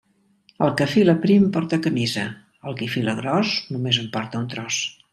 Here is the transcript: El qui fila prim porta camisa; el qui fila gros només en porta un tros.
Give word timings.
El 0.67 0.71
qui 0.79 0.87
fila 0.93 1.15
prim 1.25 1.45
porta 1.59 1.79
camisa; 1.89 2.25
el 2.71 2.81
qui 2.83 2.91
fila 2.97 3.17
gros 3.23 3.55
només 3.77 4.05
en 4.07 4.13
porta 4.19 4.45
un 4.45 4.53
tros. 4.57 4.85